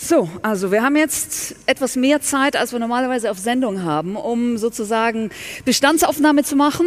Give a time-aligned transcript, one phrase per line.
[0.00, 4.56] So, also wir haben jetzt etwas mehr Zeit, als wir normalerweise auf Sendung haben, um
[4.56, 5.30] sozusagen
[5.64, 6.86] Bestandsaufnahme zu machen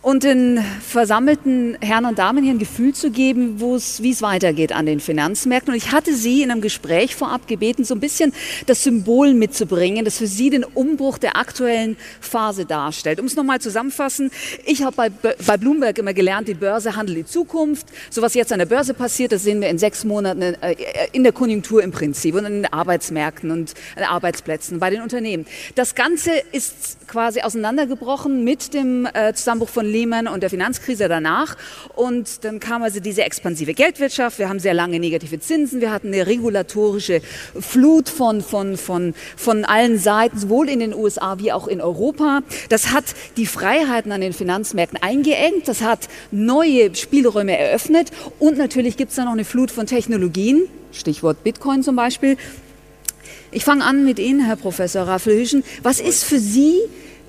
[0.00, 4.86] und den versammelten Herren und Damen hier ein Gefühl zu geben, wie es weitergeht an
[4.86, 5.72] den Finanzmärkten.
[5.72, 8.32] Und ich hatte Sie in einem Gespräch vorab gebeten, so ein bisschen
[8.66, 13.18] das Symbol mitzubringen, das für Sie den Umbruch der aktuellen Phase darstellt.
[13.18, 14.30] Um es nochmal zusammenfassen,
[14.64, 17.86] ich habe bei, bei Bloomberg immer gelernt, die Börse handelt die Zukunft.
[18.10, 20.76] So was jetzt an der Börse passiert, das sehen wir in sechs Monaten äh,
[21.12, 25.44] in der Konjunktur im Prinzip und in den Arbeitsmärkten und an Arbeitsplätzen bei den Unternehmen.
[25.74, 31.56] Das Ganze ist quasi auseinandergebrochen mit dem äh, Zusammenbruch von Lehman und der Finanzkrise danach.
[31.94, 34.38] Und dann kam also diese expansive Geldwirtschaft.
[34.38, 35.80] Wir haben sehr lange negative Zinsen.
[35.80, 37.20] Wir hatten eine regulatorische
[37.58, 42.42] Flut von, von, von, von allen Seiten, sowohl in den USA wie auch in Europa.
[42.68, 43.04] Das hat
[43.36, 45.66] die Freiheiten an den Finanzmärkten eingeengt.
[45.66, 48.10] Das hat neue Spielräume eröffnet.
[48.38, 50.68] Und natürlich gibt es da noch eine Flut von Technologien.
[50.92, 52.36] Stichwort Bitcoin zum Beispiel.
[53.50, 55.64] Ich fange an mit Ihnen, Herr Professor Raffel-Hüschen.
[55.82, 56.78] Was ist für Sie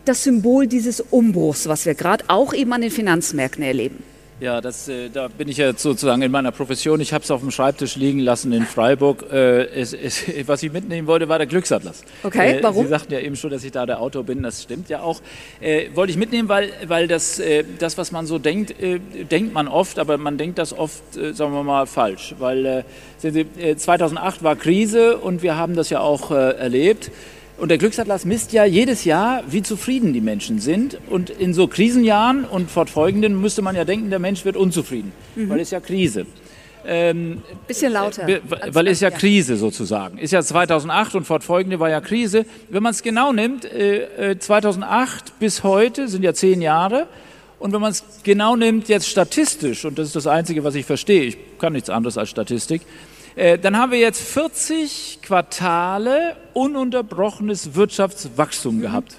[0.10, 4.04] das Symbol dieses Umbruchs, was wir gerade auch eben an den Finanzmärkten erleben.
[4.40, 7.02] Ja, das, äh, da bin ich ja sozusagen in meiner Profession.
[7.02, 9.26] Ich habe es auf dem Schreibtisch liegen lassen in Freiburg.
[9.32, 12.04] Äh, es, es, was ich mitnehmen wollte, war der Glücksatlas.
[12.24, 12.86] Okay, äh, warum?
[12.86, 14.42] Sie sagten ja eben schon, dass ich da der Autor bin.
[14.42, 15.22] Das stimmt ja auch.
[15.60, 19.00] Äh, wollte ich mitnehmen, weil, weil das, äh, das, was man so denkt, äh,
[19.30, 22.34] denkt man oft, aber man denkt das oft, sagen wir mal, falsch.
[22.40, 22.86] Weil
[23.18, 27.12] Sie, 2008 war Krise und wir haben das ja auch erlebt.
[27.60, 30.98] Und der Glücksatlas misst ja jedes Jahr, wie zufrieden die Menschen sind.
[31.10, 35.50] Und in so Krisenjahren und fortfolgenden müsste man ja denken, der Mensch wird unzufrieden, mhm.
[35.50, 36.26] weil es ja Krise.
[36.86, 38.28] Ähm, Bisschen lauter.
[38.30, 38.40] Äh,
[38.72, 40.18] weil es ja Krise sozusagen.
[40.18, 42.46] Ist ja 2008 und fortfolgende war ja Krise.
[42.70, 47.08] Wenn man es genau nimmt, äh, 2008 äh, bis heute sind ja zehn Jahre.
[47.60, 50.86] Und wenn man es genau nimmt, jetzt statistisch, und das ist das Einzige, was ich
[50.86, 52.84] verstehe, ich kann nichts anderes als Statistik,
[53.62, 58.82] dann haben wir jetzt 40 Quartale ununterbrochenes Wirtschaftswachstum mhm.
[58.82, 59.16] gehabt.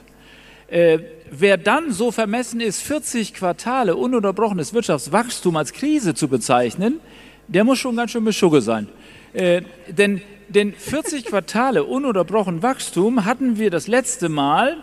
[0.69, 0.98] Äh,
[1.31, 7.00] wer dann so vermessen ist, 40 Quartale ununterbrochenes Wirtschaftswachstum als Krise zu bezeichnen,
[7.48, 8.88] der muss schon ganz schön beschugge sein.
[9.32, 14.76] Äh, denn, denn 40 Quartale ununterbrochen Wachstum hatten wir das letzte Mal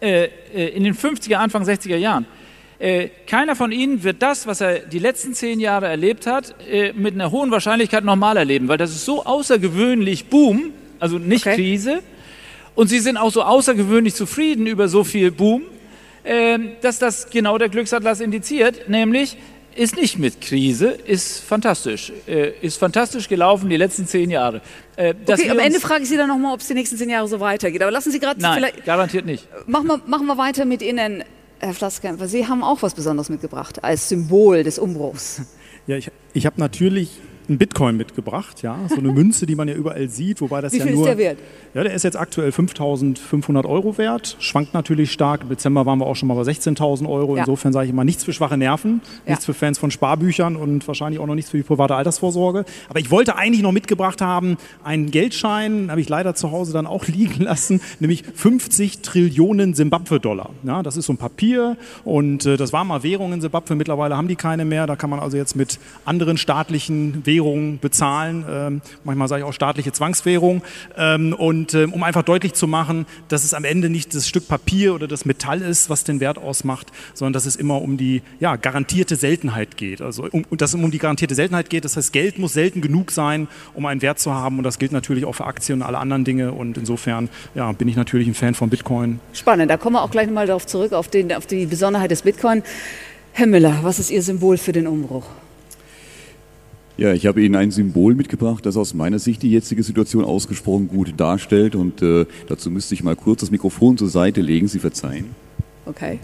[0.00, 2.26] äh, äh in den 50er, Anfang 60er Jahren.
[2.80, 6.94] Äh, keiner von Ihnen wird das, was er die letzten zehn Jahre erlebt hat, äh,
[6.94, 11.56] mit einer hohen Wahrscheinlichkeit nochmal erleben, weil das ist so außergewöhnlich Boom, also nicht okay.
[11.56, 12.00] Krise.
[12.74, 15.64] Und Sie sind auch so außergewöhnlich zufrieden über so viel Boom,
[16.24, 19.36] äh, dass das genau der Glücksatlas indiziert, nämlich
[19.76, 22.12] ist nicht mit Krise, ist fantastisch.
[22.60, 24.62] ist fantastisch gelaufen die letzten zehn Jahre.
[24.96, 27.38] okay, am Ende frage ich Sie dann nochmal, ob es die nächsten zehn Jahre so
[27.38, 27.80] weitergeht.
[27.80, 28.84] Aber lassen Sie gerade vielleicht.
[28.84, 29.46] Garantiert nicht.
[29.66, 31.22] Machen wir, machen wir weiter mit Ihnen.
[31.60, 35.42] Herr Flasskämpfer, Sie haben auch was Besonderes mitgebracht als Symbol des Umbruchs.
[35.86, 39.74] Ja, ich, ich habe natürlich einen Bitcoin mitgebracht, ja, so eine Münze, die man ja
[39.74, 41.02] überall sieht, wobei das Wie ja viel nur.
[41.02, 41.38] Ist der wert?
[41.74, 45.42] Ja, der ist jetzt aktuell 5.500 Euro wert, schwankt natürlich stark.
[45.42, 47.36] Im Dezember waren wir auch schon mal bei 16.000 Euro.
[47.36, 47.42] Ja.
[47.42, 49.32] Insofern sage ich immer nichts für schwache Nerven, ja.
[49.32, 52.64] nichts für Fans von Sparbüchern und wahrscheinlich auch noch nichts für die private Altersvorsorge.
[52.88, 56.86] Aber ich wollte eigentlich noch mitgebracht haben einen Geldschein, habe ich leider zu Hause dann
[56.86, 60.50] auch liegen lassen, nämlich 50 Trillionen Simbabwe-Dollar.
[60.62, 63.74] Ja, das ist so ein Papier und äh, das war mal Währung in Simbabwe.
[63.74, 64.86] Mittlerweile haben die keine mehr.
[64.86, 67.39] Da kann man also jetzt mit anderen staatlichen Währungen
[67.80, 68.44] bezahlen.
[68.48, 70.62] Ähm, manchmal sage ich auch staatliche Zwangswährung.
[70.96, 74.26] Ähm, und und äh, um einfach deutlich zu machen, dass es am Ende nicht das
[74.26, 77.96] Stück Papier oder das Metall ist, was den Wert ausmacht, sondern dass es immer um
[77.96, 80.00] die ja, garantierte Seltenheit geht.
[80.00, 81.84] Also um, dass es um die garantierte Seltenheit geht.
[81.84, 84.58] Das heißt, Geld muss selten genug sein, um einen Wert zu haben.
[84.58, 86.52] Und das gilt natürlich auch für Aktien und alle anderen Dinge.
[86.52, 89.20] Und insofern ja, bin ich natürlich ein Fan von Bitcoin.
[89.32, 89.70] Spannend.
[89.70, 92.62] Da kommen wir auch gleich nochmal darauf zurück, auf, den, auf die Besonderheit des Bitcoin.
[93.32, 95.26] Herr Müller, was ist Ihr Symbol für den Umbruch?
[97.00, 100.86] Ja, ich habe Ihnen ein Symbol mitgebracht, das aus meiner Sicht die jetzige Situation ausgesprochen
[100.86, 101.74] gut darstellt.
[101.74, 104.68] Und äh, dazu müsste ich mal kurz das Mikrofon zur Seite legen.
[104.68, 105.34] Sie verzeihen.
[105.86, 106.18] Okay.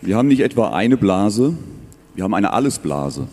[0.00, 1.56] Wir haben nicht etwa eine Blase,
[2.16, 3.28] wir haben eine Allesblase.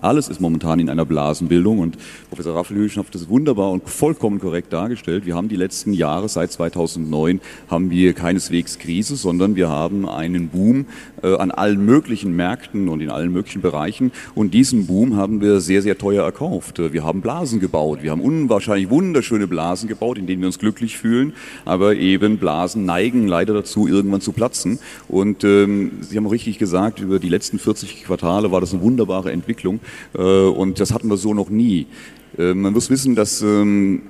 [0.00, 1.98] Alles ist momentan in einer Blasenbildung und
[2.28, 5.26] Professor Raffelhüschen hat das wunderbar und vollkommen korrekt dargestellt.
[5.26, 10.48] Wir haben die letzten Jahre, seit 2009, haben wir keineswegs Krise, sondern wir haben einen
[10.48, 10.86] Boom
[11.22, 14.12] äh, an allen möglichen Märkten und in allen möglichen Bereichen.
[14.34, 16.78] Und diesen Boom haben wir sehr, sehr teuer erkauft.
[16.78, 18.02] Wir haben Blasen gebaut.
[18.02, 21.34] Wir haben unwahrscheinlich wunderschöne Blasen gebaut, in denen wir uns glücklich fühlen.
[21.64, 24.78] Aber eben Blasen neigen leider dazu, irgendwann zu platzen.
[25.08, 29.30] Und ähm, Sie haben richtig gesagt, über die letzten 40 Quartale war das eine wunderbare
[29.32, 29.80] Entwicklung.
[30.14, 31.86] Äh, und das hatten wir so noch nie.
[32.38, 34.02] Äh, man muss wissen, dass ähm,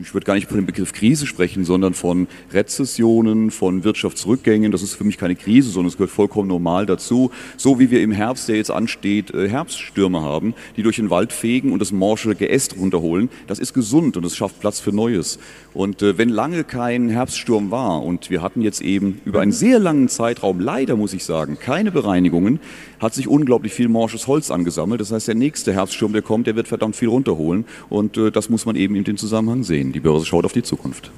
[0.00, 4.72] ich würde gar nicht von dem Begriff Krise sprechen, sondern von Rezessionen, von Wirtschaftsrückgängen.
[4.72, 7.30] Das ist für mich keine Krise, sondern es gehört vollkommen normal dazu.
[7.56, 11.32] So wie wir im Herbst, der jetzt ansteht, äh, Herbststürme haben, die durch den Wald
[11.32, 13.28] fegen und das morsche Geäst runterholen.
[13.46, 15.38] Das ist gesund und es schafft Platz für Neues.
[15.74, 19.78] Und äh, wenn lange kein Herbststurm war und wir hatten jetzt eben über einen sehr
[19.78, 22.60] langen Zeitraum, leider muss ich sagen, keine Bereinigungen,
[23.00, 25.00] hat sich unglaublich viel morsches Holz angesammelt.
[25.00, 27.64] Das heißt, der nächste Herbststurm, der kommt, der wird verdammt viel runterholen.
[27.88, 29.92] Und äh, das muss man eben in dem Zusammenhang sehen.
[29.92, 31.10] Die Börse schaut auf die Zukunft.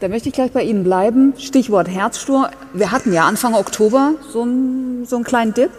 [0.00, 1.34] Da möchte ich gleich bei Ihnen bleiben.
[1.38, 2.46] Stichwort Herzsturm.
[2.72, 5.70] Wir hatten ja Anfang Oktober so einen, so einen kleinen Dip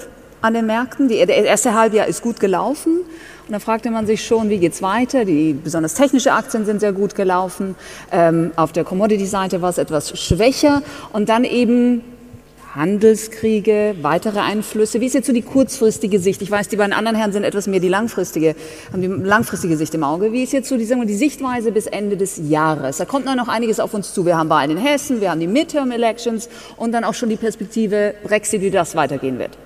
[0.42, 1.08] an den Märkten.
[1.08, 2.98] Die, der erste Halbjahr ist gut gelaufen.
[2.98, 5.26] Und dann fragte man sich schon, wie geht es weiter?
[5.26, 7.76] Die besonders technische Aktien sind sehr gut gelaufen.
[8.12, 10.84] Ähm, auf der Commodity-Seite war es etwas schwächer.
[11.14, 12.02] Und dann eben
[12.76, 15.02] Handelskriege, weitere Einflüsse?
[15.02, 16.42] Wie ist jetzt so die kurzfristige Sicht?
[16.42, 18.56] Ich weiß, die beiden anderen Herren sind etwas mehr die langfristige,
[18.94, 20.32] haben die langfristige Sicht im Auge.
[20.32, 22.98] Wie ist jetzt so die, sagen wir, die Sichtweise bis Ende des Jahres?
[22.98, 24.26] Da kommt noch einiges auf uns zu.
[24.26, 26.48] Wir haben Wahlen in Hessen, wir haben die Midterm Elections
[26.78, 29.58] und dann auch schon die Perspektive Brexit, wie das weitergehen wird.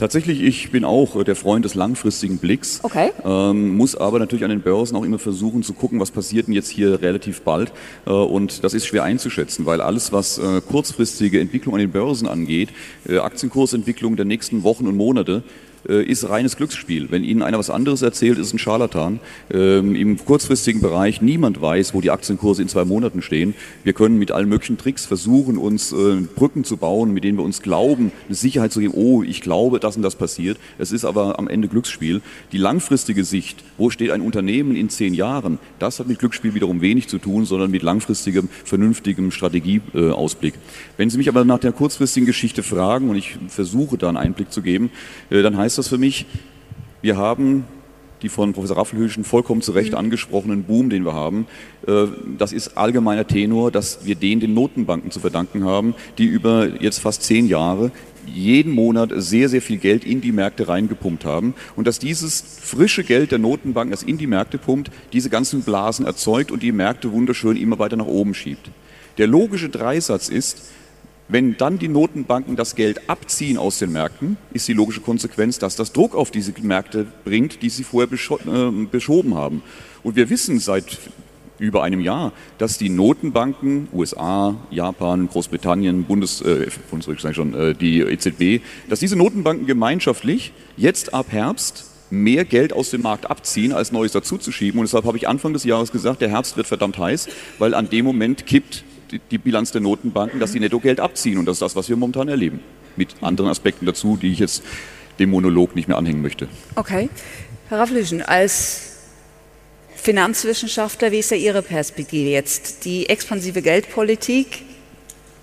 [0.00, 3.10] Tatsächlich, ich bin auch äh, der Freund des langfristigen Blicks, okay.
[3.22, 6.54] ähm, muss aber natürlich an den Börsen auch immer versuchen zu gucken, was passiert denn
[6.54, 7.70] jetzt hier relativ bald.
[8.06, 12.28] Äh, und das ist schwer einzuschätzen, weil alles, was äh, kurzfristige Entwicklung an den Börsen
[12.28, 12.70] angeht,
[13.06, 15.42] äh, Aktienkursentwicklung der nächsten Wochen und Monate,
[15.84, 17.10] ist reines Glücksspiel.
[17.10, 19.20] Wenn Ihnen einer was anderes erzählt, ist ein Scharlatan.
[19.52, 23.54] Ähm, Im kurzfristigen Bereich niemand weiß, wo die Aktienkurse in zwei Monaten stehen.
[23.84, 27.44] Wir können mit allen möglichen Tricks versuchen, uns äh, Brücken zu bauen, mit denen wir
[27.44, 30.58] uns glauben, eine Sicherheit zu geben, oh, ich glaube, dass und das passiert.
[30.78, 32.20] Es ist aber am Ende Glücksspiel.
[32.52, 36.80] Die langfristige Sicht, wo steht ein Unternehmen in zehn Jahren, das hat mit Glücksspiel wiederum
[36.80, 40.54] wenig zu tun, sondern mit langfristigem, vernünftigem Strategieausblick.
[40.96, 44.52] Wenn Sie mich aber nach der kurzfristigen Geschichte fragen, und ich versuche da einen Einblick
[44.52, 44.90] zu geben,
[45.30, 46.26] äh, dann heißt heißt das für mich,
[47.00, 47.64] wir haben
[48.22, 49.98] die von Professor Raffelhüschen vollkommen zu Recht mhm.
[49.98, 51.46] angesprochenen Boom, den wir haben,
[51.86, 52.06] äh,
[52.36, 56.98] das ist allgemeiner Tenor, dass wir den den Notenbanken zu verdanken haben, die über jetzt
[56.98, 57.92] fast zehn Jahre
[58.26, 63.04] jeden Monat sehr, sehr viel Geld in die Märkte reingepumpt haben und dass dieses frische
[63.04, 67.12] Geld der Notenbanken, das in die Märkte pumpt, diese ganzen Blasen erzeugt und die Märkte
[67.12, 68.70] wunderschön immer weiter nach oben schiebt.
[69.18, 70.62] Der logische Dreisatz ist,
[71.30, 75.76] wenn dann die Notenbanken das Geld abziehen aus den Märkten, ist die logische Konsequenz, dass
[75.76, 79.62] das Druck auf diese Märkte bringt, die sie vorher äh, geschoben haben.
[80.02, 80.98] Und wir wissen seit
[81.58, 86.68] über einem Jahr, dass die Notenbanken, USA, Japan, Großbritannien, Bundes, äh,
[87.32, 93.02] schon, äh, die EZB, dass diese Notenbanken gemeinschaftlich jetzt ab Herbst mehr Geld aus dem
[93.02, 94.80] Markt abziehen, als Neues dazuzuschieben.
[94.80, 97.28] Und deshalb habe ich Anfang des Jahres gesagt, der Herbst wird verdammt heiß,
[97.58, 101.38] weil an dem Moment kippt die Bilanz der Notenbanken, dass sie Nettogeld abziehen.
[101.38, 102.60] Und das ist das, was wir momentan erleben.
[102.96, 104.62] Mit anderen Aspekten dazu, die ich jetzt
[105.18, 106.48] dem Monolog nicht mehr anhängen möchte.
[106.76, 107.08] Okay.
[107.68, 108.96] Herr Rafflischen, als
[109.94, 112.84] Finanzwissenschaftler, wie ist da Ihre Perspektive jetzt?
[112.84, 114.62] Die expansive Geldpolitik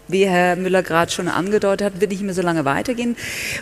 [0.07, 3.15] wie Herr Müller gerade schon angedeutet hat, wird nicht mehr so lange weitergehen.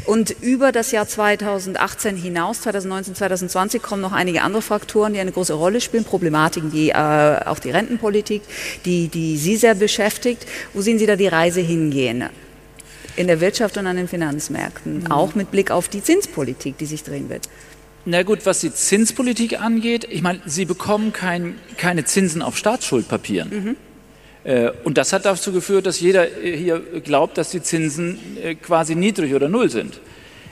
[0.06, 5.32] Und über das Jahr 2018 hinaus, 2019, 2020, kommen noch einige andere Faktoren, die eine
[5.32, 8.42] große Rolle spielen, Problematiken wie äh, auch die Rentenpolitik,
[8.86, 10.46] die, die Sie sehr beschäftigt.
[10.74, 12.26] Wo sehen Sie da die Reise hingehen?
[13.16, 15.12] In der Wirtschaft und an den Finanzmärkten, mhm.
[15.12, 17.48] auch mit Blick auf die Zinspolitik, die sich drehen wird.
[18.08, 23.50] Na gut, was die Zinspolitik angeht, ich meine, Sie bekommen kein, keine Zinsen auf Staatsschuldpapieren.
[23.50, 23.78] Mhm.
[24.46, 28.56] Äh, und das hat dazu geführt, dass jeder äh, hier glaubt, dass die Zinsen äh,
[28.56, 30.00] quasi niedrig oder null sind.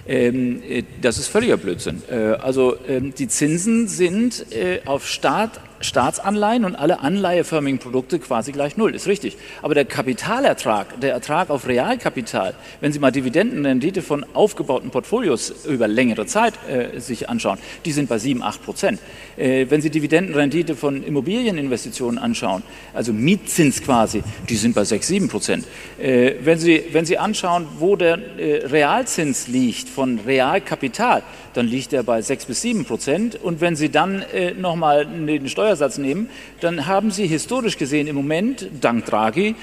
[0.08, 0.62] Ähm,
[1.02, 2.02] das ist völliger Blödsinn.
[2.42, 4.46] Also ähm, die Zinsen sind
[4.84, 9.38] auf Staat Staatsanleihen und alle anleiheförmigen Produkte quasi gleich null, ist richtig.
[9.62, 15.88] Aber der Kapitalertrag, der Ertrag auf Realkapital, wenn Sie mal Dividendenrendite von aufgebauten Portfolios über
[15.88, 19.00] längere Zeit äh, sich anschauen, die sind bei 7, 8 Prozent.
[19.38, 22.64] Äh, wenn Sie Dividendenrendite von Immobilieninvestitionen anschauen,
[22.94, 25.66] also Mietzins quasi, die sind bei 6, 7 Prozent.
[26.00, 31.24] Äh, wenn, Sie, wenn Sie anschauen, wo der äh, Realzins liegt von Realkapital,
[31.54, 33.36] dann liegt er bei 6 bis 7 Prozent.
[33.36, 36.30] Und wenn Sie dann äh, nochmal den Steuersatz nehmen,
[36.62, 39.56] dann haben Sie historisch gesehen im Moment, dank Draghi,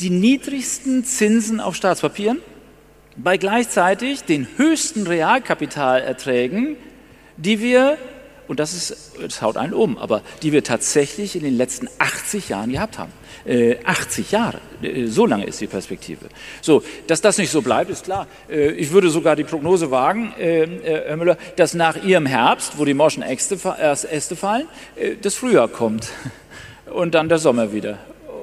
[0.00, 2.38] die niedrigsten Zinsen auf Staatspapieren
[3.16, 6.76] bei gleichzeitig den höchsten Realkapitalerträgen,
[7.36, 7.98] die wir
[8.48, 12.48] und das, ist, das haut einen um, aber die wir tatsächlich in den letzten 80
[12.48, 13.12] Jahren gehabt haben.
[13.44, 16.26] Äh, 80 Jahre, äh, so lange ist die Perspektive.
[16.60, 18.26] So, dass das nicht so bleibt, ist klar.
[18.50, 22.74] Äh, ich würde sogar die Prognose wagen, äh, äh, Herr Müller, dass nach Ihrem Herbst,
[22.76, 24.66] wo die morschen Äste, fallen,
[24.96, 26.08] äh, das Frühjahr kommt
[26.92, 27.98] und dann der Sommer wieder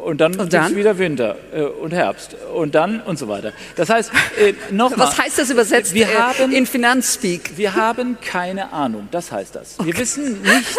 [0.07, 0.75] und dann, und dann?
[0.75, 3.51] wieder Winter äh, und Herbst und dann und so weiter.
[3.75, 5.07] Das heißt, äh, nochmal.
[5.07, 7.57] Was heißt das übersetzt wir äh, haben, in Finanzspeak?
[7.57, 9.75] Wir haben keine Ahnung, das heißt das.
[9.77, 9.87] Okay.
[9.87, 10.77] Wir wissen nicht,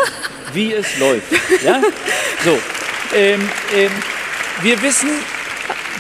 [0.54, 1.30] wie es läuft.
[1.62, 1.82] Ja?
[2.44, 2.56] So,
[3.14, 3.40] ähm,
[3.74, 3.90] ähm,
[4.62, 5.08] wir, wissen,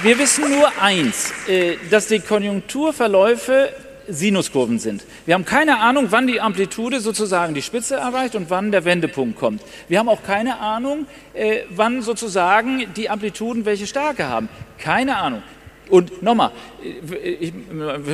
[0.02, 3.70] wir wissen nur eins, äh, dass die Konjunkturverläufe
[4.08, 5.04] Sinuskurven sind.
[5.26, 9.38] Wir haben keine Ahnung, wann die Amplitude sozusagen die Spitze erreicht und wann der Wendepunkt
[9.38, 9.62] kommt.
[9.88, 14.48] Wir haben auch keine Ahnung, äh, wann sozusagen die Amplituden welche Stärke haben.
[14.78, 15.42] Keine Ahnung.
[15.90, 16.50] Und nochmal,
[17.40, 17.52] ich,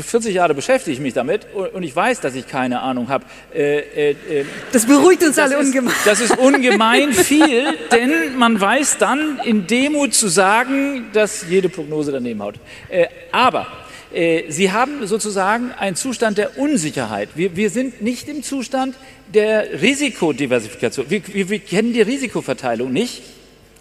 [0.03, 3.25] 40 Jahre beschäftige ich mich damit und ich weiß, dass ich keine Ahnung habe.
[3.55, 5.95] Äh, äh, das beruhigt uns das alle ist, ungemein.
[6.05, 12.13] Das ist ungemein viel, denn man weiß dann in Demut zu sagen, dass jede Prognose
[12.13, 12.57] daneben haut.
[12.89, 13.67] Äh, aber
[14.15, 17.31] äh, Sie haben sozusagen einen Zustand der Unsicherheit.
[17.35, 18.95] Wir, wir sind nicht im Zustand
[19.33, 21.11] der Risikodiversifikation.
[21.11, 23.23] Wir, wir, wir kennen die Risikoverteilung nicht,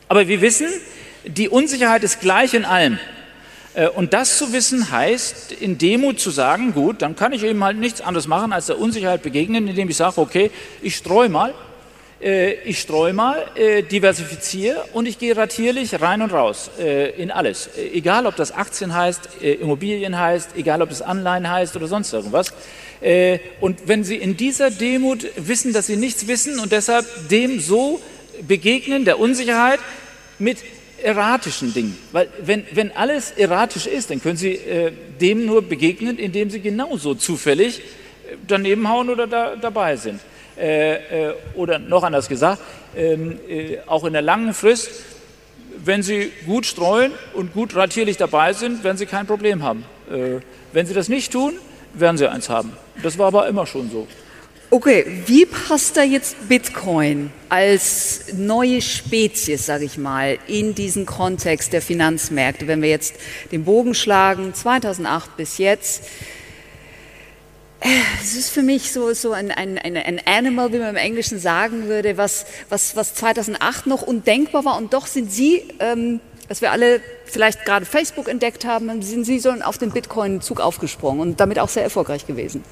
[0.07, 0.67] aber wir wissen,
[1.25, 2.97] die Unsicherheit ist gleich in allem.
[3.74, 7.63] Äh, und das zu wissen heißt, in Demut zu sagen, gut, dann kann ich eben
[7.63, 10.51] halt nichts anderes machen, als der Unsicherheit begegnen, indem ich sage, okay,
[10.82, 11.53] ich streue mal
[12.22, 16.72] äh, ich streue mal, äh, diversifiziere und ich gehe ratierlich rein und raus
[17.18, 17.70] in alles.
[17.94, 22.53] egal, ob das Aktien heißt, Immobilien heißt, egal, ob das Anleihen heißt oder sonst irgendwas.
[23.60, 28.00] und wenn Sie in dieser Demut wissen, dass Sie nichts wissen und deshalb dem so
[28.48, 29.80] begegnen, der Unsicherheit,
[30.39, 30.60] mit
[31.03, 31.98] erratischen Dingen.
[32.12, 34.60] Weil wenn, wenn alles erratisch ist, dann können Sie
[35.19, 37.81] dem nur begegnen, indem Sie genauso zufällig
[38.48, 40.19] daneben hauen oder da, dabei sind.
[40.55, 42.62] Äh, äh, oder noch anders gesagt,
[42.95, 44.91] ähm, äh, auch in der langen Frist,
[45.83, 49.83] wenn Sie gut streuen und gut ratierlich dabei sind, werden Sie kein Problem haben.
[50.72, 51.53] wenn Sie das nicht tun,
[51.93, 52.74] werden Sie eins haben.
[53.01, 54.07] Das war aber immer schon so.
[54.74, 61.74] Okay, wie passt da jetzt Bitcoin als neue Spezies, sage ich mal, in diesen Kontext
[61.74, 63.13] der Finanzmärkte, wenn wir jetzt
[63.51, 66.06] den Bogen schlagen, 2008 bis jetzt?
[68.20, 71.88] Es ist für mich so, so ein, ein, ein, Animal, wie man im Englischen sagen
[71.88, 74.77] würde, was, was, was 2008 noch undenkbar war.
[74.77, 79.38] Und doch sind Sie, ähm, dass wir alle vielleicht gerade Facebook entdeckt haben, sind Sie
[79.38, 82.63] so auf den Bitcoin-Zug aufgesprungen und damit auch sehr erfolgreich gewesen.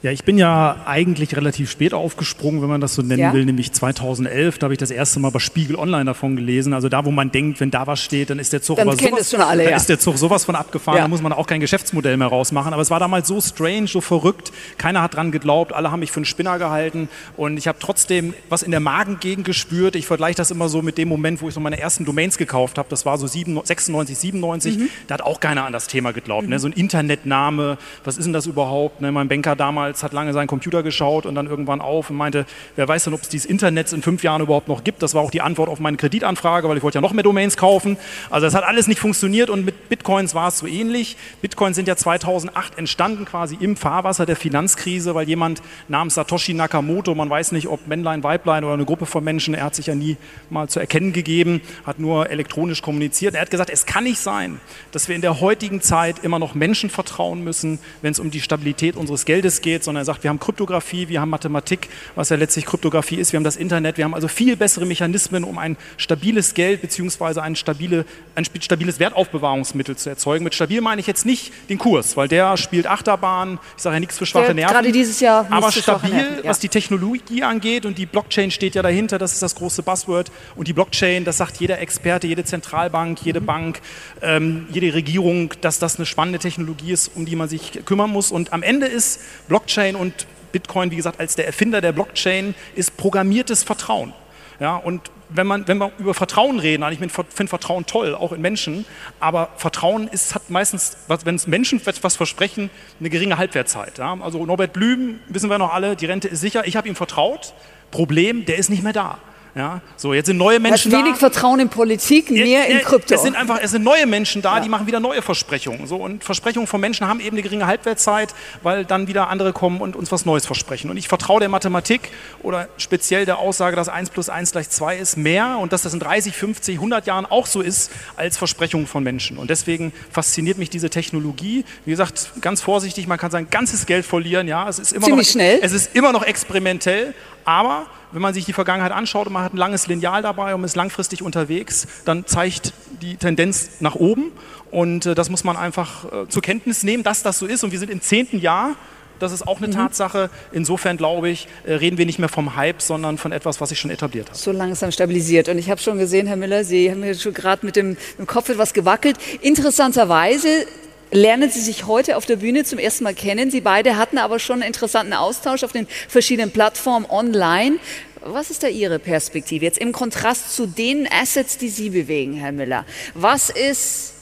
[0.00, 3.32] Ja, ich bin ja eigentlich relativ spät aufgesprungen, wenn man das so nennen ja.
[3.32, 4.58] will, nämlich 2011.
[4.58, 6.72] Da habe ich das erste Mal bei Spiegel Online davon gelesen.
[6.72, 9.34] Also da, wo man denkt, wenn da was steht, dann ist der Zug, dann sowas,
[9.34, 9.76] alle, ja.
[9.76, 10.98] ist der Zug sowas von abgefahren.
[10.98, 11.02] Ja.
[11.02, 12.72] Da muss man auch kein Geschäftsmodell mehr rausmachen.
[12.72, 14.52] Aber es war damals so strange, so verrückt.
[14.76, 15.72] Keiner hat dran geglaubt.
[15.72, 17.08] Alle haben mich für einen Spinner gehalten.
[17.36, 19.96] Und ich habe trotzdem was in der Magengegend gespürt.
[19.96, 22.78] Ich vergleiche das immer so mit dem Moment, wo ich so meine ersten Domains gekauft
[22.78, 22.88] habe.
[22.88, 24.78] Das war so 96, 97.
[24.78, 24.90] Mhm.
[25.08, 26.42] Da hat auch keiner an das Thema geglaubt.
[26.42, 26.46] Ne?
[26.46, 26.52] Mhm.
[26.52, 26.58] Ne?
[26.60, 27.78] So ein Internetname.
[28.04, 29.00] Was ist denn das überhaupt?
[29.00, 29.10] Ne?
[29.10, 32.46] Mein Banker damals damals, hat lange seinen Computer geschaut und dann irgendwann auf und meinte,
[32.76, 35.02] wer weiß denn, ob es dieses Internet in fünf Jahren überhaupt noch gibt.
[35.02, 37.56] Das war auch die Antwort auf meine Kreditanfrage, weil ich wollte ja noch mehr Domains
[37.56, 37.96] kaufen.
[38.30, 41.16] Also das hat alles nicht funktioniert und mit Bitcoins war es so ähnlich.
[41.40, 47.14] Bitcoins sind ja 2008 entstanden quasi im Fahrwasser der Finanzkrise, weil jemand namens Satoshi Nakamoto,
[47.14, 49.94] man weiß nicht, ob Männlein, Weiblein oder eine Gruppe von Menschen, er hat sich ja
[49.94, 50.16] nie
[50.50, 53.34] mal zu erkennen gegeben, hat nur elektronisch kommuniziert.
[53.34, 54.60] Er hat gesagt, es kann nicht sein,
[54.92, 58.40] dass wir in der heutigen Zeit immer noch Menschen vertrauen müssen, wenn es um die
[58.40, 62.36] Stabilität unseres Geldes geht, sondern er sagt, wir haben Kryptographie, wir haben Mathematik, was ja
[62.36, 65.76] letztlich Kryptographie ist, wir haben das Internet, wir haben also viel bessere Mechanismen, um ein
[65.96, 67.40] stabiles Geld bzw.
[67.40, 68.04] Ein, stabile,
[68.34, 70.44] ein stabiles Wertaufbewahrungsmittel zu erzeugen.
[70.44, 74.00] Mit stabil meine ich jetzt nicht den Kurs, weil der spielt Achterbahn, ich sage ja
[74.00, 74.72] nichts für schwache Nerven.
[74.72, 75.46] Gerade dieses Jahr.
[75.50, 76.50] Aber stabil, Nerven, ja.
[76.50, 80.30] was die Technologie angeht und die Blockchain steht ja dahinter, das ist das große Buzzword.
[80.56, 83.46] Und die Blockchain, das sagt jeder Experte, jede Zentralbank, jede mhm.
[83.46, 83.80] Bank,
[84.22, 88.30] ähm, jede Regierung, dass das eine spannende Technologie ist, um die man sich kümmern muss.
[88.30, 92.54] Und am Ende ist Blockchain Blockchain und Bitcoin, wie gesagt, als der Erfinder der Blockchain,
[92.74, 94.14] ist programmiertes Vertrauen.
[94.60, 98.40] Ja, und wenn, man, wenn wir über Vertrauen reden, ich finde Vertrauen toll, auch in
[98.40, 98.86] Menschen,
[99.20, 103.98] aber Vertrauen ist, hat meistens, wenn es Menschen etwas versprechen, eine geringe Halbwertzeit.
[103.98, 104.16] Ja?
[104.22, 107.52] Also Norbert Blüm, wissen wir noch alle, die Rente ist sicher, ich habe ihm vertraut,
[107.90, 109.18] Problem, der ist nicht mehr da.
[109.58, 110.98] Ja, so, jetzt sind neue Menschen da.
[110.98, 113.12] wenig Vertrauen in Politik, mehr in Krypto.
[113.12, 114.62] Es sind einfach, es sind neue Menschen da, ja.
[114.62, 115.88] die machen wieder neue Versprechungen.
[115.88, 119.80] So, und Versprechungen von Menschen haben eben eine geringe Halbwertszeit, weil dann wieder andere kommen
[119.80, 120.90] und uns was Neues versprechen.
[120.90, 122.02] Und ich vertraue der Mathematik
[122.44, 125.92] oder speziell der Aussage, dass 1 plus 1 gleich 2 ist, mehr und dass das
[125.92, 129.38] in 30, 50, 100 Jahren auch so ist, als Versprechungen von Menschen.
[129.38, 131.64] Und deswegen fasziniert mich diese Technologie.
[131.84, 134.46] Wie gesagt, ganz vorsichtig, man kann sein ganzes Geld verlieren.
[134.46, 135.58] Ja, es ist immer, Ziemlich noch, schnell.
[135.62, 137.12] Es ist immer noch experimentell,
[137.48, 140.62] Aber wenn man sich die Vergangenheit anschaut und man hat ein langes Lineal dabei und
[140.64, 144.32] ist langfristig unterwegs, dann zeigt die Tendenz nach oben.
[144.70, 147.64] Und äh, das muss man einfach äh, zur Kenntnis nehmen, dass das so ist.
[147.64, 148.76] Und wir sind im zehnten Jahr.
[149.18, 149.72] Das ist auch eine mhm.
[149.72, 150.28] Tatsache.
[150.52, 153.80] Insofern glaube ich, äh, reden wir nicht mehr vom Hype, sondern von etwas, was sich
[153.80, 154.36] schon etabliert hat.
[154.36, 155.48] So langsam stabilisiert.
[155.48, 158.26] Und ich habe schon gesehen, Herr Miller, Sie haben mir schon gerade mit dem, dem
[158.26, 159.16] Kopf etwas gewackelt.
[159.40, 160.66] Interessanterweise
[161.10, 163.50] lernen Sie sich heute auf der Bühne zum ersten Mal kennen.
[163.50, 167.78] Sie beide hatten aber schon einen interessanten Austausch auf den verschiedenen Plattformen online.
[168.20, 172.52] Was ist da Ihre Perspektive jetzt im Kontrast zu den Assets, die Sie bewegen, Herr
[172.52, 172.84] Müller?
[173.14, 174.14] Was ist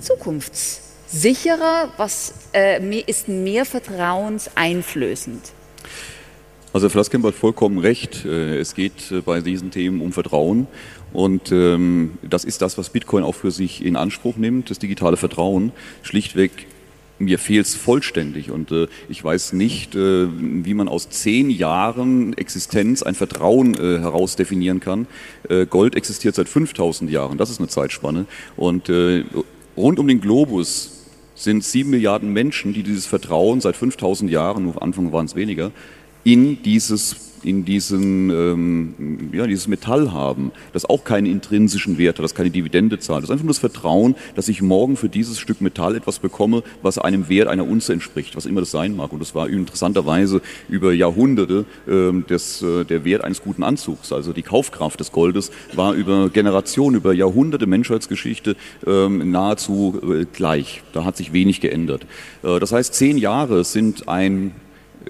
[0.00, 1.92] zukunftssicherer?
[1.96, 5.40] Was äh, ist mehr vertrauenseinflößend?
[6.72, 8.24] Also Herr Flasskemp hat vollkommen recht.
[8.24, 10.66] Äh, es geht äh, bei diesen Themen um Vertrauen.
[11.12, 15.18] Und ähm, das ist das, was Bitcoin auch für sich in Anspruch nimmt, das digitale
[15.18, 15.72] Vertrauen.
[16.02, 16.66] Schlichtweg
[17.18, 22.36] mir fehlt es vollständig und äh, ich weiß nicht, äh, wie man aus zehn Jahren
[22.36, 25.06] Existenz ein Vertrauen äh, heraus definieren kann.
[25.48, 28.26] Äh, Gold existiert seit 5000 Jahren, das ist eine Zeitspanne.
[28.56, 29.24] Und äh,
[29.76, 31.04] rund um den Globus
[31.36, 35.70] sind sieben Milliarden Menschen, die dieses Vertrauen seit 5000 Jahren, am Anfang waren es weniger,
[36.24, 42.24] in dieses in diesen, ähm, ja, dieses Metall haben, das auch keinen intrinsischen Wert hat,
[42.24, 43.22] das keine Dividende zahlt.
[43.22, 46.62] Das ist einfach nur das Vertrauen, dass ich morgen für dieses Stück Metall etwas bekomme,
[46.82, 49.12] was einem Wert einer Unze entspricht, was immer das sein mag.
[49.12, 54.12] Und das war interessanterweise über Jahrhunderte ähm, des, äh, der Wert eines guten Anzugs.
[54.12, 60.82] Also die Kaufkraft des Goldes war über Generationen, über Jahrhunderte Menschheitsgeschichte ähm, nahezu äh, gleich.
[60.92, 62.06] Da hat sich wenig geändert.
[62.42, 64.52] Äh, das heißt, zehn Jahre sind ein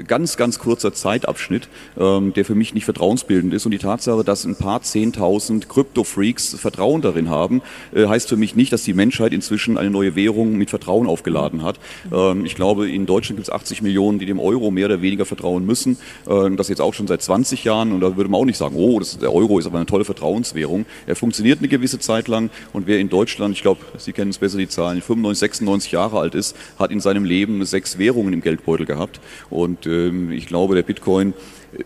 [0.07, 1.69] ganz, ganz kurzer Zeitabschnitt,
[1.99, 3.65] ähm, der für mich nicht vertrauensbildend ist.
[3.67, 7.63] Und die Tatsache, dass ein paar Zehntausend Krypto-Freaks Vertrauen darin haben,
[7.95, 11.63] äh, heißt für mich nicht, dass die Menschheit inzwischen eine neue Währung mit Vertrauen aufgeladen
[11.63, 11.79] hat.
[12.13, 15.25] Ähm, ich glaube, in Deutschland gibt es 80 Millionen, die dem Euro mehr oder weniger
[15.25, 15.99] vertrauen müssen.
[16.29, 17.93] Ähm, das jetzt auch schon seit 20 Jahren.
[17.93, 20.05] Und da würde man auch nicht sagen, oh, das, der Euro ist aber eine tolle
[20.05, 20.87] Vertrauenswährung.
[21.07, 22.51] Er funktioniert eine gewisse Zeit lang.
[22.73, 26.19] Und wer in Deutschland, ich glaube, Sie kennen es besser, die Zahlen, 95, 96 Jahre
[26.19, 29.21] alt ist, hat in seinem Leben sechs Währungen im Geldbeutel gehabt.
[29.50, 31.34] Und und ähm, ich glaube, der Bitcoin,
[31.76, 31.84] äh,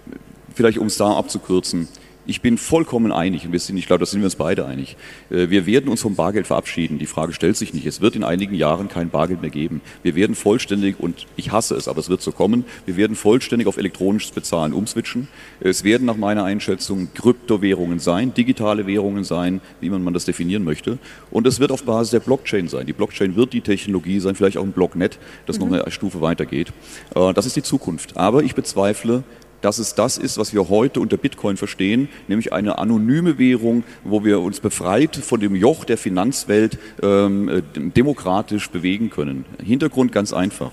[0.54, 1.88] vielleicht um es da abzukürzen,
[2.26, 4.96] ich bin vollkommen einig, und wir sind, ich glaube, da sind wir uns beide einig.
[5.30, 6.98] Äh, wir werden uns vom Bargeld verabschieden.
[6.98, 7.86] Die Frage stellt sich nicht.
[7.86, 9.80] Es wird in einigen Jahren kein Bargeld mehr geben.
[10.02, 13.68] Wir werden vollständig, und ich hasse es, aber es wird so kommen, wir werden vollständig
[13.68, 15.28] auf elektronisches Bezahlen umswitchen.
[15.60, 20.98] Es werden nach meiner Einschätzung Kryptowährungen sein, digitale Währungen sein, wie man das definieren möchte.
[21.30, 22.86] Und es wird auf Basis der Blockchain sein.
[22.86, 25.68] Die Blockchain wird die Technologie sein, vielleicht auch ein Blocknet, das mhm.
[25.68, 26.72] noch eine Stufe weitergeht.
[27.14, 28.16] Äh, das ist die Zukunft.
[28.16, 29.24] Aber ich bezweifle,
[29.60, 34.24] dass es das ist, was wir heute unter Bitcoin verstehen, nämlich eine anonyme Währung, wo
[34.24, 39.44] wir uns befreit von dem Joch der Finanzwelt ähm, äh, demokratisch bewegen können.
[39.62, 40.72] Hintergrund ganz einfach.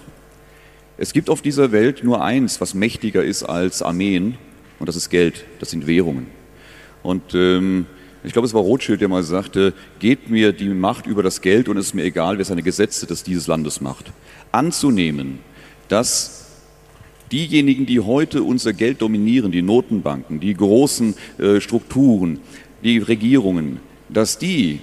[0.98, 4.38] Es gibt auf dieser Welt nur eins, was mächtiger ist als Armeen,
[4.80, 6.28] und das ist Geld, das sind Währungen.
[7.02, 7.86] Und ähm,
[8.24, 11.68] ich glaube, es war Rothschild, der mal sagte, gebt mir die Macht über das Geld
[11.68, 14.12] und es ist mir egal, wer seine Gesetze des dieses Landes macht.
[14.52, 15.40] Anzunehmen,
[15.90, 16.43] dass
[17.34, 22.40] diejenigen, die heute unser Geld dominieren, die Notenbanken, die großen äh, Strukturen,
[22.84, 24.80] die Regierungen, dass die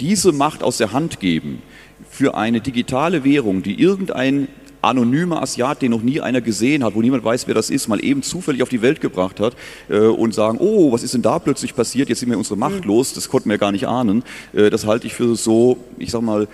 [0.00, 1.62] diese Macht aus der Hand geben
[2.10, 4.48] für eine digitale Währung, die irgendein
[4.80, 8.04] anonymer Asiat, den noch nie einer gesehen hat, wo niemand weiß, wer das ist, mal
[8.04, 9.56] eben zufällig auf die Welt gebracht hat
[9.88, 12.84] äh, und sagen, oh, was ist denn da plötzlich passiert, jetzt sind wir unsere Macht
[12.84, 14.22] los, das konnten wir gar nicht ahnen.
[14.52, 16.46] Äh, das halte ich für so, ich sag mal,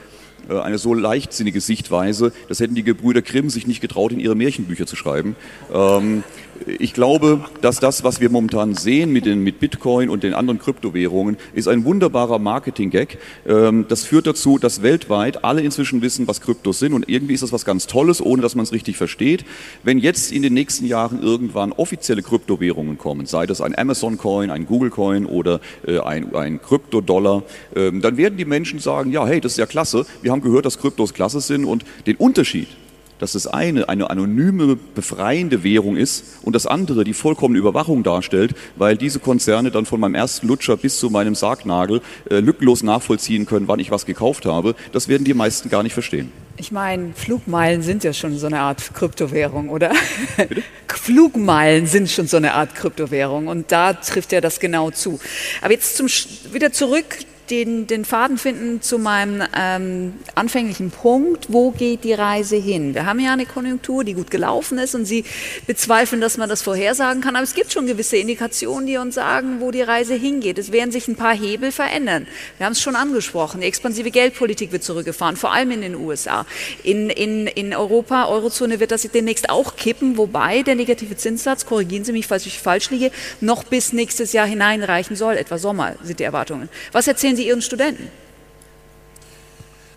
[0.48, 4.86] eine so leichtsinnige Sichtweise, das hätten die Gebrüder Grimm sich nicht getraut, in ihre Märchenbücher
[4.86, 5.36] zu schreiben.
[5.72, 6.22] Ähm,
[6.66, 10.58] ich glaube, dass das, was wir momentan sehen mit, den, mit Bitcoin und den anderen
[10.58, 13.18] Kryptowährungen, ist ein wunderbarer Marketing-Gag.
[13.46, 17.42] Ähm, das führt dazu, dass weltweit alle inzwischen wissen, was Kryptos sind und irgendwie ist
[17.42, 19.44] das was ganz Tolles, ohne dass man es richtig versteht.
[19.82, 24.66] Wenn jetzt in den nächsten Jahren irgendwann offizielle Kryptowährungen kommen, sei das ein Amazon-Coin, ein
[24.66, 27.42] Google-Coin oder äh, ein, ein Kryptodollar,
[27.76, 30.66] ähm, dann werden die Menschen sagen, ja, hey, das ist ja klasse, wir haben gehört,
[30.66, 32.68] dass Kryptos klasse sind und den Unterschied
[33.18, 38.54] dass das eine eine anonyme, befreiende Währung ist und das andere die vollkommene Überwachung darstellt,
[38.76, 42.00] weil diese Konzerne dann von meinem ersten Lutscher bis zu meinem Sargnagel
[42.30, 44.74] äh, lückenlos nachvollziehen können, wann ich was gekauft habe.
[44.92, 46.32] Das werden die meisten gar nicht verstehen.
[46.56, 49.92] Ich meine, Flugmeilen sind ja schon so eine Art Kryptowährung, oder?
[50.36, 50.62] Bitte?
[50.86, 55.18] Flugmeilen sind schon so eine Art Kryptowährung und da trifft ja das genau zu.
[55.60, 56.06] Aber jetzt zum,
[56.52, 57.04] wieder zurück
[57.50, 62.94] den, den Faden finden zu meinem ähm, anfänglichen Punkt, wo geht die Reise hin?
[62.94, 65.24] Wir haben ja eine Konjunktur, die gut gelaufen ist und Sie
[65.66, 69.60] bezweifeln, dass man das vorhersagen kann, aber es gibt schon gewisse Indikationen, die uns sagen,
[69.60, 70.58] wo die Reise hingeht.
[70.58, 72.26] Es werden sich ein paar Hebel verändern.
[72.58, 76.46] Wir haben es schon angesprochen, die expansive Geldpolitik wird zurückgefahren, vor allem in den USA.
[76.82, 82.04] In, in, in Europa, Eurozone wird das demnächst auch kippen, wobei der negative Zinssatz, korrigieren
[82.04, 86.20] Sie mich, falls ich falsch liege, noch bis nächstes Jahr hineinreichen soll, etwa Sommer sind
[86.20, 86.68] die Erwartungen.
[86.92, 88.08] Was erzählen erzählen Sie Ihren Studenten?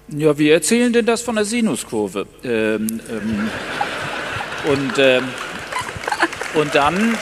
[0.09, 2.27] Ja, wir erzählen denn das von der Sinuskurve.
[2.43, 3.49] Ähm, ähm,
[4.71, 5.23] und, ähm,
[6.55, 7.17] und dann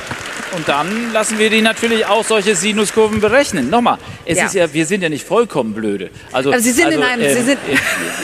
[0.56, 3.70] und dann lassen wir die natürlich auch solche Sinuskurven berechnen.
[3.70, 4.46] Nochmal, es ja.
[4.46, 6.10] ist ja, wir sind ja nicht vollkommen blöde.
[6.32, 7.60] Also, Aber Sie sind also, in einem, äh, Sie sind,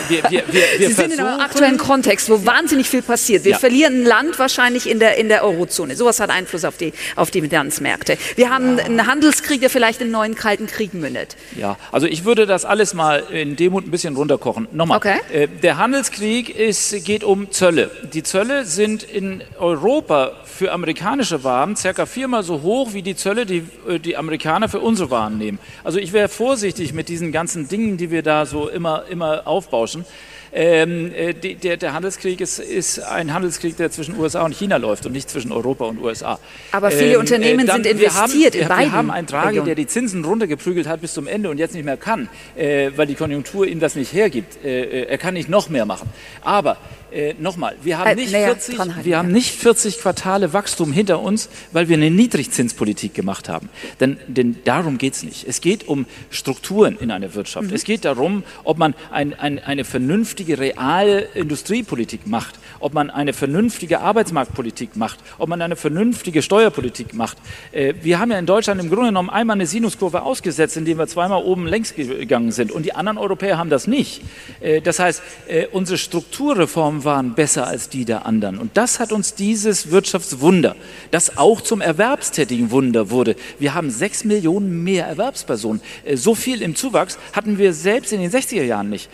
[0.09, 3.43] wir, wir, wir, Sie sind in einem aktuellen Kontext, wo wahnsinnig viel passiert.
[3.43, 3.59] Wir ja.
[3.59, 5.95] verlieren ein Land wahrscheinlich in der, in der Eurozone.
[5.95, 8.17] Sowas hat Einfluss auf die, auf die Finanzmärkte.
[8.35, 8.85] Wir haben ja.
[8.85, 11.35] einen Handelskrieg, der vielleicht in einen neuen Kalten Krieg mündet.
[11.55, 14.67] Ja, also ich würde das alles mal in Demut ein bisschen runterkochen.
[14.71, 15.19] Nochmal, okay.
[15.31, 17.91] äh, der Handelskrieg ist, geht um Zölle.
[18.13, 23.45] Die Zölle sind in Europa für amerikanische Waren circa viermal so hoch wie die Zölle,
[23.45, 25.59] die äh, die Amerikaner für unsere Waren nehmen.
[25.83, 30.05] Also ich wäre vorsichtig mit diesen ganzen Dingen, die wir da so immer, immer aufbauschen.
[30.53, 35.05] Ähm, äh, der, der, Handelskrieg ist, ist, ein Handelskrieg, der zwischen USA und China läuft
[35.05, 36.39] und nicht zwischen Europa und USA.
[36.73, 38.91] Aber viele ähm, Unternehmen äh, dann, sind investiert wir haben, in beiden.
[38.91, 39.65] Wir haben einen Draghi, Regionen.
[39.67, 43.07] der die Zinsen runtergeprügelt hat bis zum Ende und jetzt nicht mehr kann, äh, weil
[43.07, 44.63] die Konjunktur ihm das nicht hergibt.
[44.65, 46.09] Äh, äh er kann nicht noch mehr machen.
[46.41, 46.77] Aber
[47.11, 51.89] äh, nochmal, wir, haben, nicht 40, wir haben nicht 40 Quartale Wachstum hinter uns, weil
[51.89, 53.69] wir eine Niedrigzinspolitik gemacht haben.
[53.99, 55.45] Denn, denn darum geht es nicht.
[55.47, 57.67] Es geht um Strukturen in einer Wirtschaft.
[57.67, 57.75] Mhm.
[57.75, 63.33] Es geht darum, ob man ein, ein, eine vernünftige reale Industriepolitik macht, ob man eine
[63.33, 67.37] vernünftige Arbeitsmarktpolitik macht, ob man eine vernünftige Steuerpolitik macht.
[67.71, 71.07] Äh, wir haben ja in Deutschland im Grunde genommen einmal eine Sinuskurve ausgesetzt, indem wir
[71.07, 72.71] zweimal oben längs gegangen sind.
[72.71, 74.21] Und die anderen Europäer haben das nicht.
[74.59, 78.57] Äh, das heißt, äh, unsere Strukturreform waren besser als die der anderen.
[78.57, 80.75] Und das hat uns dieses Wirtschaftswunder,
[81.11, 83.35] das auch zum erwerbstätigen Wunder wurde.
[83.59, 85.81] Wir haben sechs Millionen mehr Erwerbspersonen.
[86.15, 89.09] So viel im Zuwachs hatten wir selbst in den 60er Jahren nicht.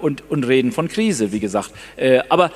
[0.00, 1.70] Und, und reden von Krise, wie gesagt.
[2.28, 2.50] Aber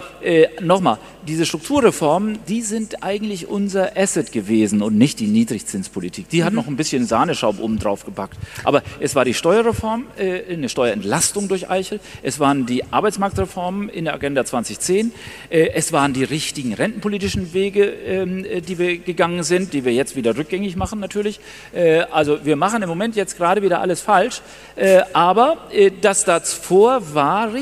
[0.61, 6.29] nochmal, diese Strukturreformen, die sind eigentlich unser Asset gewesen und nicht die Niedrigzinspolitik.
[6.29, 6.57] Die hat mhm.
[6.57, 8.37] noch ein bisschen Sahneschaum oben drauf gepackt.
[8.65, 12.01] Aber es war die Steuerreform, eine Steuerentlastung durch Eichel.
[12.23, 15.13] Es waren die Arbeitsmarktreformen in der Agenda Agenda 2010.
[15.51, 19.93] Äh, es waren die richtigen rentenpolitischen Wege, ähm, äh, die wir gegangen sind, die wir
[19.93, 21.41] jetzt wieder rückgängig machen natürlich.
[21.73, 24.41] Äh, also wir machen im Moment jetzt gerade wieder alles falsch,
[25.13, 25.59] aber
[26.01, 27.60] das davor war richtig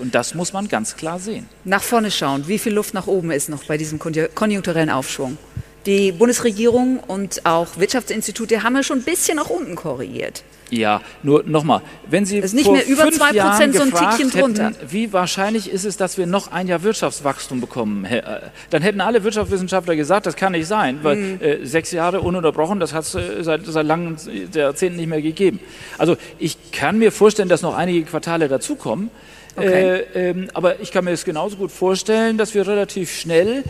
[0.00, 1.48] und das muss man ganz klar sehen.
[1.64, 5.38] Nach vorne schauen, wie viel Luft nach oben ist noch bei diesem konjunkturellen Aufschwung?
[5.86, 10.44] Die Bundesregierung und auch Wirtschaftsinstitute haben ja schon ein bisschen nach unten korrigiert.
[10.72, 13.92] Ja, nur nochmal, wenn Sie das ist nicht mehr über fünf 2%, Jahren so ein
[13.92, 14.66] Tickchen drunter.
[14.68, 18.22] Hätten, wie wahrscheinlich ist es, dass wir noch ein Jahr Wirtschaftswachstum bekommen, äh,
[18.70, 21.40] dann hätten alle Wirtschaftswissenschaftler gesagt, das kann nicht sein, weil mhm.
[21.42, 24.16] äh, sechs Jahre ununterbrochen, das hat es äh, seit, seit langen
[24.54, 25.60] Jahrzehnten nicht mehr gegeben.
[25.98, 29.10] Also ich kann mir vorstellen, dass noch einige Quartale dazukommen.
[29.54, 30.04] Okay.
[30.14, 33.64] Äh, ähm, aber ich kann mir es genauso gut vorstellen, dass wir relativ schnell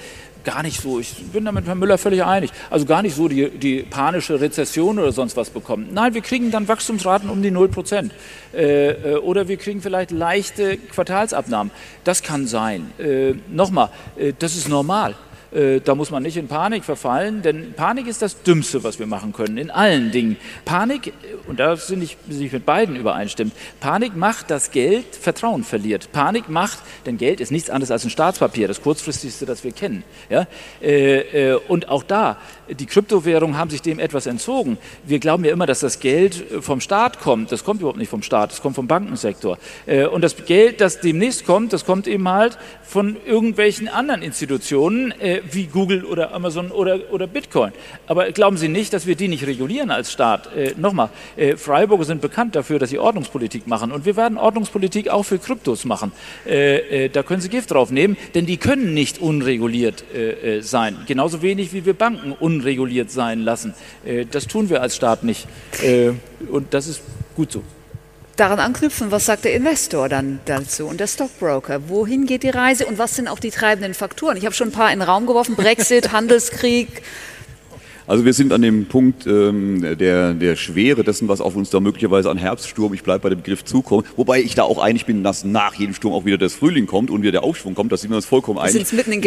[0.44, 3.28] gar nicht so, ich bin da mit Herrn Müller völlig einig, also gar nicht so
[3.28, 5.88] die, die panische Rezession oder sonst was bekommen.
[5.92, 8.12] Nein, wir kriegen dann Wachstumsraten um die 0 Prozent.
[8.52, 11.72] Äh, äh, oder wir kriegen vielleicht leichte Quartalsabnahmen.
[12.04, 12.90] Das kann sein.
[12.98, 15.14] Äh, Nochmal, äh, das ist normal.
[15.54, 19.06] Äh, da muss man nicht in Panik verfallen, denn Panik ist das Dümmste, was wir
[19.06, 20.36] machen können, in allen Dingen.
[20.64, 21.12] Panik,
[21.46, 26.10] und da sind ich, ich mit beiden übereinstimmt, Panik macht, dass Geld Vertrauen verliert.
[26.12, 30.04] Panik macht, denn Geld ist nichts anderes als ein Staatspapier, das kurzfristigste, das wir kennen.
[30.30, 30.46] Ja?
[30.80, 32.38] Äh, äh, und auch da,
[32.70, 34.78] die Kryptowährungen haben sich dem etwas entzogen.
[35.04, 37.52] Wir glauben ja immer, dass das Geld vom Staat kommt.
[37.52, 39.58] Das kommt überhaupt nicht vom Staat, das kommt vom Bankensektor.
[40.12, 45.12] Und das Geld, das demnächst kommt, das kommt eben halt von irgendwelchen anderen Institutionen,
[45.50, 47.72] wie Google oder Amazon oder, oder Bitcoin.
[48.06, 50.54] Aber glauben Sie nicht, dass wir die nicht regulieren als Staat?
[50.56, 53.92] Äh, Nochmal, äh, Freiburger sind bekannt dafür, dass sie Ordnungspolitik machen.
[53.92, 56.12] Und wir werden Ordnungspolitik auch für Kryptos machen.
[56.46, 60.62] Äh, äh da können Sie Gift drauf nehmen, denn die können nicht unreguliert äh, äh,
[60.62, 60.96] sein.
[61.06, 63.74] Genauso wenig wie wir Banken unreguliert sein lassen.
[64.30, 65.46] das tun wir als Staat nicht.
[66.50, 67.02] und das ist
[67.36, 67.62] gut so
[68.42, 71.88] daran anknüpfen, was sagt der Investor dann dazu und der Stockbroker?
[71.88, 74.36] Wohin geht die Reise und was sind auch die treibenden Faktoren?
[74.36, 77.02] Ich habe schon ein paar in den Raum geworfen, Brexit, Handelskrieg.
[78.06, 81.80] Also wir sind an dem Punkt ähm, der, der Schwere dessen, was auf uns da
[81.80, 85.22] möglicherweise an Herbststurm, ich bleibe bei dem Begriff zukommt, wobei ich da auch einig bin,
[85.22, 87.96] dass nach jedem Sturm auch wieder das Frühling kommt und wieder der Aufschwung kommt, da
[87.96, 88.74] sind wir uns vollkommen einig.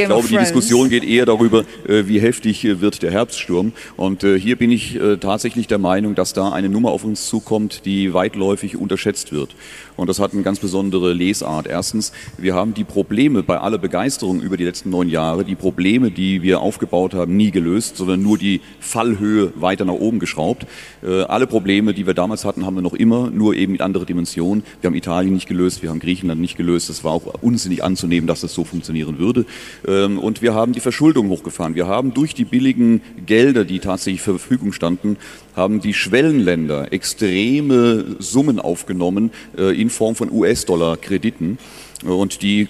[0.03, 4.23] Ich glaube, die Diskussion geht eher darüber, äh, wie heftig äh, wird der Herbststurm und
[4.23, 7.85] äh, hier bin ich äh, tatsächlich der Meinung, dass da eine Nummer auf uns zukommt,
[7.85, 9.55] die weitläufig unterschätzt wird.
[9.95, 11.67] Und das hat eine ganz besondere Lesart.
[11.67, 16.11] Erstens, wir haben die Probleme bei aller Begeisterung über die letzten neun Jahre, die Probleme,
[16.11, 20.65] die wir aufgebaut haben, nie gelöst, sondern nur die Fallhöhe weiter nach oben geschraubt.
[21.03, 24.05] Äh, alle Probleme, die wir damals hatten, haben wir noch immer, nur eben mit anderer
[24.05, 24.63] Dimension.
[24.81, 26.89] Wir haben Italien nicht gelöst, wir haben Griechenland nicht gelöst.
[26.89, 29.45] Es war auch unsinnig anzunehmen, dass das so funktionieren würde.
[29.87, 31.75] Ähm, und wir haben die Verschuldung hochgefahren.
[31.75, 35.17] Wir haben durch die billigen Gelder, die tatsächlich zur Verfügung standen,
[35.55, 41.57] haben die Schwellenländer extreme Summen aufgenommen äh, in Form von US-Dollar-Krediten.
[42.03, 42.67] Und die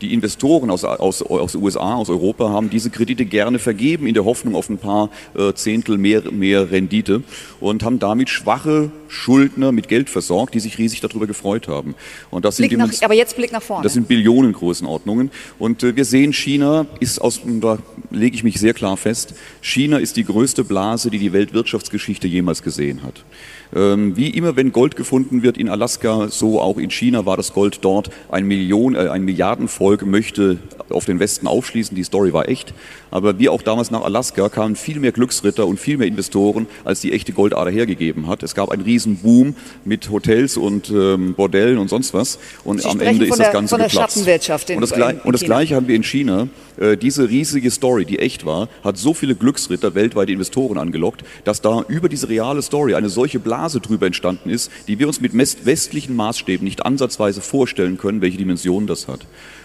[0.00, 4.24] die Investoren aus, aus, aus USA, aus Europa haben diese Kredite gerne vergeben in der
[4.24, 7.22] Hoffnung auf ein paar äh, Zehntel mehr, mehr Rendite
[7.58, 11.94] und haben damit schwache Schuldner mit Geld versorgt, die sich riesig darüber gefreut haben.
[12.30, 13.82] Und das Blick sind nach, aber jetzt Blick nach vorne.
[13.82, 15.30] Das sind Billionengrößenordnungen.
[15.58, 17.78] Und äh, wir sehen, China ist aus, da
[18.10, 22.62] lege ich mich sehr klar fest, China ist die größte Blase, die die Weltwirtschaftsgeschichte jemals
[22.62, 23.24] gesehen hat.
[23.74, 27.52] Ähm, wie immer, wenn Gold gefunden wird in Alaska, so auch in China war das
[27.52, 28.10] Gold dort.
[28.28, 30.58] Ein, Million, äh, ein Milliardenvolk möchte
[30.90, 31.94] auf den Westen aufschließen.
[31.94, 32.74] Die Story war echt.
[33.10, 37.00] Aber wie auch damals nach Alaska kamen viel mehr Glücksritter und viel mehr Investoren, als
[37.00, 38.42] die echte Goldader hergegeben hat.
[38.42, 42.38] Es gab einen riesen Boom mit Hotels und ähm, Bordellen und sonst was.
[42.64, 44.14] Und Sie am Ende ist der, das Ganze von der geplatzt.
[44.14, 46.48] Schattenwirtschaft in, und das, in, und das Gleiche haben wir in China.
[46.78, 51.60] Äh, diese riesige Story, die echt war, hat so viele Glücksritter, weltweite Investoren angelockt, dass
[51.60, 55.32] da über diese reale Story eine solche Blase drüber entstanden ist, die wir uns mit
[55.34, 59.20] westlichen Maßstäben nicht ansatzweise vorstellen können, welche Dimensionen das hat.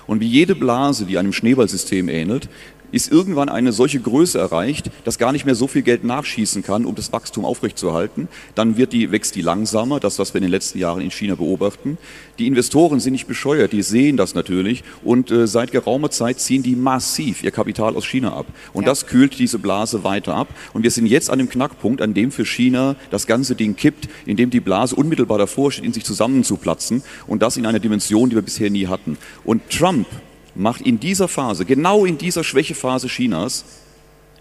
[0.08, 2.48] Und wie jede Blase, die einem Schneeballsystem ähnelt,
[2.96, 6.86] ist irgendwann eine solche Größe erreicht, dass gar nicht mehr so viel Geld nachschießen kann,
[6.86, 8.30] um das Wachstum aufrechtzuerhalten.
[8.56, 11.36] Dann wird die, wächst die langsamer, das, was wir in den letzten Jahren in China
[11.36, 11.98] beobachten.
[12.40, 16.64] Die Investoren sind nicht bescheuert, die sehen das natürlich und äh, seit geraumer Zeit ziehen
[16.64, 18.46] die massiv ihr Kapital aus China ab.
[18.72, 18.92] Und ja.
[18.92, 20.48] das kühlt diese Blase weiter ab.
[20.72, 24.08] Und wir sind jetzt an dem Knackpunkt, an dem für China das ganze Ding kippt,
[24.26, 28.30] in dem die Blase unmittelbar davor steht, in sich zusammenzuplatzen und das in einer Dimension,
[28.30, 29.18] die wir bisher nie hatten.
[29.44, 30.08] Und Trump
[30.56, 33.66] macht in dieser Phase, genau in dieser Schwächephase Chinas,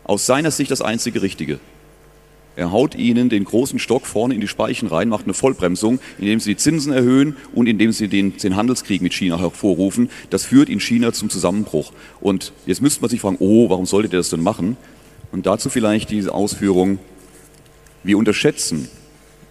[0.04, 1.58] aus seiner Sicht das einzige Richtige.
[2.56, 6.38] Er haut ihnen den großen Stock vorne in die Speichen rein, macht eine Vollbremsung, indem
[6.38, 10.08] sie die Zinsen erhöhen und indem sie den, den Handelskrieg mit China hervorrufen.
[10.30, 11.92] Das führt in China zum Zusammenbruch.
[12.20, 14.76] Und jetzt müsste man sich fragen, oh, warum sollte der das denn machen?
[15.32, 17.00] Und dazu vielleicht diese Ausführung,
[18.04, 18.88] wir unterschätzen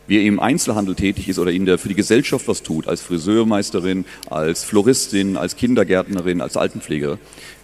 [0.07, 3.01] wie er im Einzelhandel tätig ist oder in der, für die Gesellschaft was tut, als
[3.01, 7.17] Friseurmeisterin, als Floristin, als Kindergärtnerin, als Altenpfleger,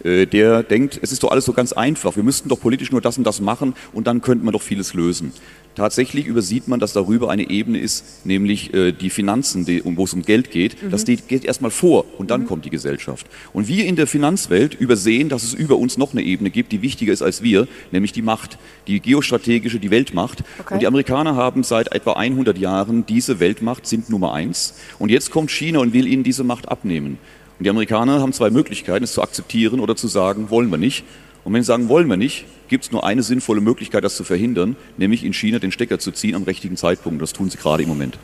[0.04, 3.00] äh, der denkt, es ist doch alles so ganz einfach, wir müssten doch politisch nur
[3.00, 5.32] das und das machen und dann könnte man doch vieles lösen.
[5.76, 10.04] Tatsächlich übersieht man, dass darüber eine Ebene ist, nämlich äh, die Finanzen, die, um, wo
[10.04, 10.82] es um Geld geht.
[10.82, 10.90] Mhm.
[10.90, 12.46] Das geht erstmal vor und dann mhm.
[12.46, 13.26] kommt die Gesellschaft.
[13.52, 16.82] Und wir in der Finanzwelt übersehen, dass es über uns noch eine Ebene gibt, die
[16.82, 20.42] wichtiger ist als wir, nämlich die Macht, die geostrategische, die Weltmacht.
[20.58, 20.74] Okay.
[20.74, 24.74] Und die Amerikaner haben seit etwa 100 Jahren diese Weltmacht, sind Nummer eins.
[24.98, 27.18] Und jetzt kommt China und will ihnen diese Macht abnehmen.
[27.58, 31.04] Und die Amerikaner haben zwei Möglichkeiten, es zu akzeptieren oder zu sagen, wollen wir nicht.
[31.44, 34.24] Und wenn sie sagen, wollen wir nicht, gibt es nur eine sinnvolle Möglichkeit, das zu
[34.24, 37.20] verhindern, nämlich in China den Stecker zu ziehen am richtigen Zeitpunkt.
[37.22, 38.18] Das tun sie gerade im Moment.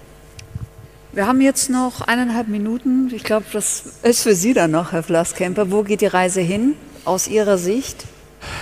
[1.13, 3.11] Wir haben jetzt noch eineinhalb Minuten.
[3.15, 5.71] Ich glaube, das ist für Sie dann noch, Herr Flasskemper.
[5.71, 6.75] Wo geht die Reise hin
[7.07, 8.05] aus Ihrer Sicht?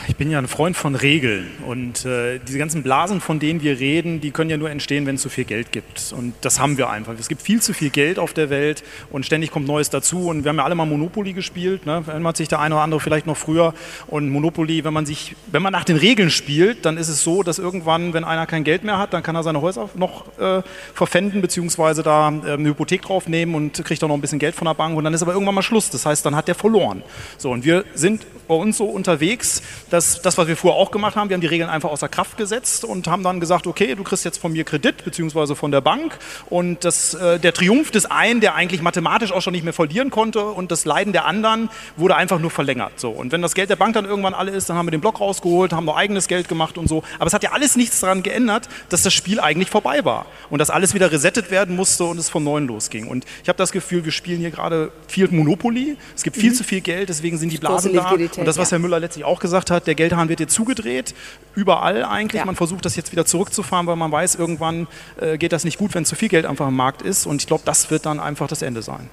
[0.08, 3.80] Ich bin ja ein Freund von Regeln und äh, diese ganzen Blasen, von denen wir
[3.80, 6.12] reden, die können ja nur entstehen, wenn es zu viel Geld gibt.
[6.16, 7.14] Und das haben wir einfach.
[7.18, 10.28] Es gibt viel zu viel Geld auf der Welt und ständig kommt Neues dazu.
[10.28, 12.04] Und wir haben ja alle mal Monopoly gespielt, ne?
[12.06, 13.74] erinnert sich der eine oder andere vielleicht noch früher.
[14.06, 17.42] Und Monopoly, wenn man sich, wenn man nach den Regeln spielt, dann ist es so,
[17.42, 20.62] dass irgendwann, wenn einer kein Geld mehr hat, dann kann er seine Häuser noch äh,
[20.94, 24.66] verpfänden, beziehungsweise da äh, eine Hypothek draufnehmen und kriegt auch noch ein bisschen Geld von
[24.66, 24.96] der Bank.
[24.96, 25.90] Und dann ist aber irgendwann mal Schluss.
[25.90, 27.02] Das heißt, dann hat der verloren.
[27.38, 31.16] So, und wir sind bei uns so unterwegs, dass das, was wir vorher auch gemacht
[31.16, 34.04] haben, wir haben die Regeln einfach außer Kraft gesetzt und haben dann gesagt, okay, du
[34.04, 36.18] kriegst jetzt von mir Kredit beziehungsweise von der Bank
[36.50, 40.10] und das, äh, der Triumph des einen, der eigentlich mathematisch auch schon nicht mehr verlieren
[40.10, 42.98] konnte und das Leiden der anderen wurde einfach nur verlängert.
[43.00, 43.10] So.
[43.10, 45.20] Und wenn das Geld der Bank dann irgendwann alle ist, dann haben wir den Block
[45.20, 47.02] rausgeholt, haben noch eigenes Geld gemacht und so.
[47.18, 50.58] Aber es hat ja alles nichts daran geändert, dass das Spiel eigentlich vorbei war und
[50.58, 53.06] dass alles wieder resettet werden musste und es von neuem losging.
[53.06, 55.96] Und ich habe das Gefühl, wir spielen hier gerade viel Monopoly.
[56.14, 56.54] Es gibt viel mhm.
[56.54, 58.14] zu viel Geld, deswegen sind die Blasen da.
[58.36, 61.14] Und das, was Herr Müller letztlich auch gesagt hat, der Geldhahn wird jetzt zugedreht,
[61.54, 62.40] überall eigentlich.
[62.40, 62.46] Ja.
[62.46, 64.86] Man versucht das jetzt wieder zurückzufahren, weil man weiß, irgendwann
[65.20, 67.26] äh, geht das nicht gut, wenn zu viel Geld einfach im Markt ist.
[67.26, 69.08] Und ich glaube, das wird dann einfach das Ende sein.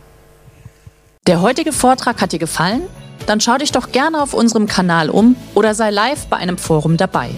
[1.28, 2.82] Der heutige Vortrag hat dir gefallen?
[3.28, 6.98] Dann schau dich doch gerne auf unserem Kanal um oder sei live bei einem Forum
[6.98, 7.30] dabei.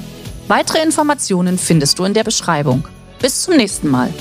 [0.48, 2.88] Weitere Informationen findest du in der Beschreibung.
[3.20, 4.14] Bis zum nächsten Mal.